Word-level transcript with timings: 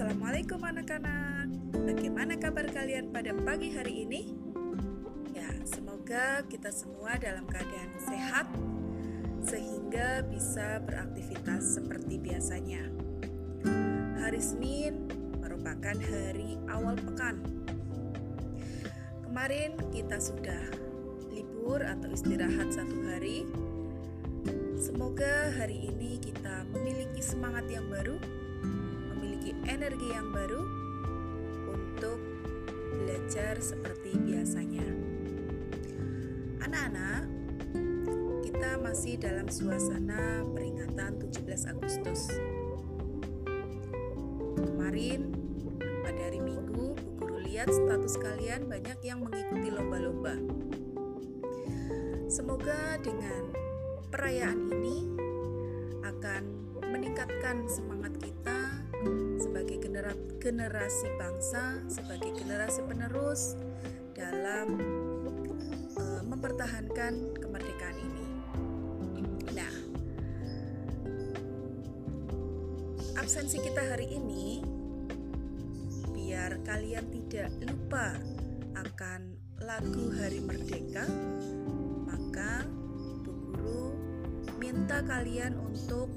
Assalamualaikum 0.00 0.64
anak-anak. 0.64 1.76
Bagaimana 1.76 2.32
kabar 2.40 2.64
kalian 2.72 3.12
pada 3.12 3.36
pagi 3.36 3.68
hari 3.68 4.08
ini? 4.08 4.32
Ya, 5.36 5.44
semoga 5.68 6.40
kita 6.48 6.72
semua 6.72 7.20
dalam 7.20 7.44
keadaan 7.44 7.92
sehat 8.08 8.48
sehingga 9.44 10.24
bisa 10.24 10.80
beraktivitas 10.88 11.76
seperti 11.76 12.16
biasanya. 12.16 12.88
Hari 14.24 14.40
Senin 14.40 15.04
merupakan 15.36 15.92
hari 15.92 16.56
awal 16.72 16.96
pekan. 16.96 17.44
Kemarin 19.28 19.76
kita 19.92 20.16
sudah 20.16 20.64
libur 21.28 21.84
atau 21.84 22.08
istirahat 22.08 22.72
satu 22.72 23.04
hari. 23.04 23.44
Semoga 24.80 25.52
hari 25.60 25.92
ini 25.92 26.16
kita 26.16 26.64
memiliki 26.72 27.20
semangat 27.20 27.68
yang 27.68 27.84
baru 27.92 28.16
memiliki 29.20 29.52
energi 29.68 30.08
yang 30.16 30.32
baru 30.32 30.64
untuk 31.68 32.16
belajar 33.04 33.60
seperti 33.60 34.16
biasanya. 34.16 34.88
Anak-anak, 36.64 37.28
kita 38.40 38.80
masih 38.80 39.20
dalam 39.20 39.44
suasana 39.52 40.40
peringatan 40.56 41.20
17 41.20 41.68
Agustus. 41.68 42.32
Kemarin 44.56 45.36
pada 46.00 46.20
hari 46.24 46.40
Minggu, 46.40 46.96
Bu 46.96 47.20
Guru 47.20 47.44
lihat 47.44 47.68
status 47.68 48.16
kalian 48.16 48.72
banyak 48.72 49.04
yang 49.04 49.20
mengikuti 49.20 49.68
lomba-lomba. 49.68 50.32
Semoga 52.32 52.96
dengan 53.04 53.52
perayaan 54.08 54.72
ini 54.72 55.12
akan 56.08 56.42
meningkatkan 56.88 57.68
semangat 57.68 58.16
kita 58.16 58.29
generasi 60.40 61.08
bangsa, 61.20 61.76
sebagai 61.92 62.32
generasi 62.32 62.80
penerus 62.88 63.60
dalam 64.16 64.80
uh, 66.00 66.22
mempertahankan 66.24 67.36
kemerdekaan 67.36 67.98
ini. 68.00 68.26
Nah, 69.52 69.74
absensi 73.20 73.60
kita 73.60 73.84
hari 73.84 74.08
ini 74.08 74.64
biar 76.16 76.64
kalian 76.64 77.04
tidak 77.12 77.52
lupa 77.60 78.16
akan 78.80 79.36
lagu 79.60 80.08
Hari 80.16 80.40
Merdeka, 80.40 81.04
maka 82.08 82.64
Bu 83.20 83.32
Guru 83.52 83.84
minta 84.56 85.04
kalian 85.04 85.60
untuk 85.60 86.08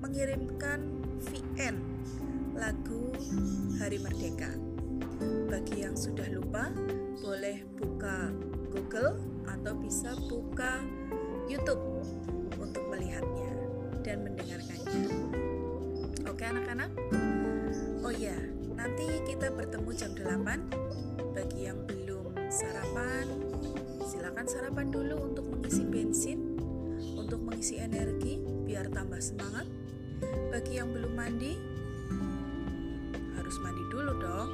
mengirimkan 0.00 0.80
VN 1.28 1.76
lagu 2.54 3.10
Hari 3.82 3.98
Merdeka. 3.98 4.50
Bagi 5.50 5.82
yang 5.82 5.98
sudah 5.98 6.26
lupa, 6.30 6.70
boleh 7.18 7.66
buka 7.74 8.30
Google 8.70 9.18
atau 9.50 9.74
bisa 9.74 10.14
buka 10.30 10.78
YouTube 11.50 11.82
untuk 12.54 12.84
melihatnya 12.94 13.52
dan 14.06 14.22
mendengarkannya. 14.22 15.02
Oke 16.30 16.44
anak-anak? 16.46 16.90
Oh 18.06 18.14
ya, 18.14 18.38
nanti 18.78 19.06
kita 19.26 19.50
bertemu 19.50 19.90
jam 19.98 20.14
8. 20.14 21.34
Bagi 21.34 21.66
yang 21.66 21.82
belum 21.90 22.38
sarapan, 22.54 23.26
silakan 24.06 24.46
sarapan 24.46 24.86
dulu 24.94 25.34
untuk 25.34 25.46
mengisi 25.50 25.82
bensin, 25.82 26.54
untuk 27.18 27.42
mengisi 27.42 27.82
energi 27.82 28.38
biar 28.62 28.94
tambah 28.94 29.18
semangat. 29.18 29.66
Bagi 30.54 30.78
yang 30.78 30.94
belum 30.94 31.18
mandi, 31.18 31.74
harus 33.54 33.70
mandi 33.70 33.86
dulu 33.86 34.18
dong 34.18 34.50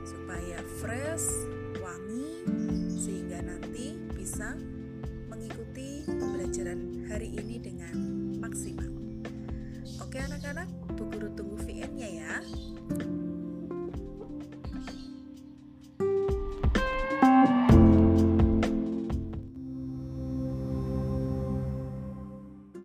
supaya 0.00 0.64
fresh, 0.80 1.44
wangi 1.76 2.40
sehingga 2.88 3.44
nanti 3.44 4.00
bisa 4.16 4.56
mengikuti 5.28 6.08
pembelajaran 6.08 7.04
hari 7.04 7.36
ini 7.36 7.60
dengan 7.60 7.92
maksimal. 8.40 8.88
Oke 10.00 10.24
anak-anak, 10.24 10.72
Bu 10.96 11.12
Guru 11.12 11.28
tunggu 11.36 11.60
VN-nya 11.68 12.08
ya. 12.08 12.34